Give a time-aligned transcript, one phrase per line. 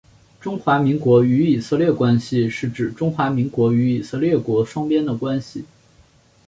[0.39, 5.63] 中华民国与以色列关系是指中华民国与以色列国双边的关系。